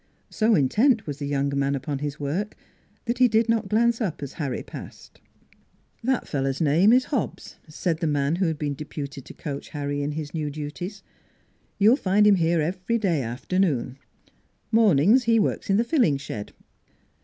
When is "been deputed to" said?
8.57-9.33